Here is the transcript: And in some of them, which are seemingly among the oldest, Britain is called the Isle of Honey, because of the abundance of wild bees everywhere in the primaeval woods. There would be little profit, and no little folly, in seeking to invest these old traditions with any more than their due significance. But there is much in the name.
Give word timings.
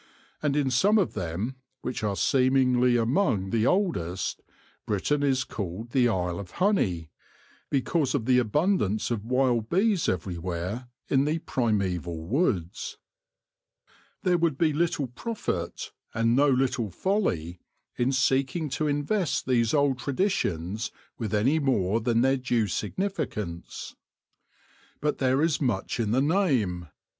And 0.41 0.55
in 0.55 0.71
some 0.71 0.97
of 0.97 1.13
them, 1.13 1.57
which 1.81 2.01
are 2.03 2.15
seemingly 2.15 2.97
among 2.97 3.51
the 3.51 3.67
oldest, 3.67 4.41
Britain 4.87 5.21
is 5.21 5.43
called 5.43 5.91
the 5.91 6.09
Isle 6.09 6.39
of 6.39 6.49
Honey, 6.57 7.11
because 7.69 8.15
of 8.15 8.25
the 8.25 8.39
abundance 8.39 9.11
of 9.11 9.23
wild 9.27 9.69
bees 9.69 10.09
everywhere 10.09 10.87
in 11.07 11.25
the 11.25 11.37
primaeval 11.37 12.25
woods. 12.25 12.97
There 14.23 14.39
would 14.39 14.57
be 14.57 14.73
little 14.73 15.05
profit, 15.05 15.91
and 16.15 16.35
no 16.35 16.49
little 16.49 16.89
folly, 16.89 17.59
in 17.95 18.11
seeking 18.11 18.69
to 18.69 18.87
invest 18.87 19.45
these 19.45 19.71
old 19.71 19.99
traditions 19.99 20.89
with 21.19 21.31
any 21.31 21.59
more 21.59 22.01
than 22.01 22.21
their 22.21 22.37
due 22.37 22.65
significance. 22.65 23.95
But 24.99 25.19
there 25.19 25.43
is 25.43 25.61
much 25.61 25.99
in 25.99 26.09
the 26.09 26.23
name. 26.23 26.87